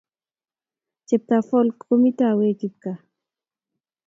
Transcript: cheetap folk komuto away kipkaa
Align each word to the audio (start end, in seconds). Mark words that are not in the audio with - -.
cheetap 1.07 1.43
folk 1.49 1.75
komuto 1.81 2.23
away 2.31 2.53
kipkaa 2.59 2.99